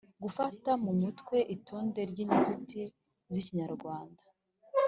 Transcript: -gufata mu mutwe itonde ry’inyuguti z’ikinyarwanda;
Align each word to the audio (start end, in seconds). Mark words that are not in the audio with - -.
-gufata 0.09 0.71
mu 0.83 0.91
mutwe 1.01 1.37
itonde 1.55 2.01
ry’inyuguti 2.11 2.83
z’ikinyarwanda; 3.31 4.23